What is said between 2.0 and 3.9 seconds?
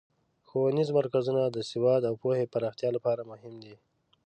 او پوهې پراختیا لپاره مهم دي.